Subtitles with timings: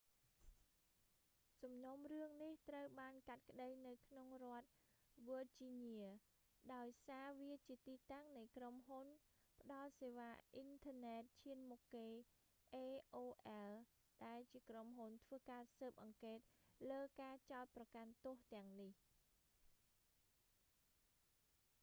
[1.61, 4.67] សំណុំរឿងនេះ ត្រូវបានកាត់ក្ដីនៅក្នុងរដ្ឋ
[5.27, 9.05] វើជីញៀ virginia ដោយសារវាជាទីតាំងនៃក្រុមហ៊ុន
[9.59, 12.07] ផ្ដល់សេវាអ៊ីនធឺណិតឈានមុខគេ
[12.81, 13.29] aol
[14.25, 16.39] ដែលជាក្រុមហ៊ុនធ្វើការស៊ើបអង្កេត
[16.89, 18.91] លើការចោទប្រកាន់ទោសទាំងនេះ